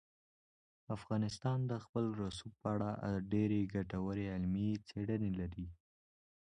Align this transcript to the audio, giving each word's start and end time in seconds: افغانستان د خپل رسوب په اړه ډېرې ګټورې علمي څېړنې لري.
افغانستان 0.97 1.59
د 1.71 1.73
خپل 1.83 2.05
رسوب 2.21 2.53
په 2.61 2.67
اړه 2.75 2.89
ډېرې 3.31 3.59
ګټورې 3.75 4.25
علمي 4.35 4.69
څېړنې 4.87 5.31
لري. 5.39 5.67